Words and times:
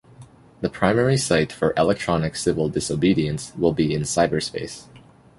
The 0.61 0.69
primary 0.71 1.15
site 1.15 1.51
for 1.53 1.75
Electronic 1.77 2.35
Civil 2.35 2.69
Disobedience 2.69 3.53
will 3.55 3.71
be 3.71 3.93
in 3.93 4.01
cyberspace. 4.01 4.87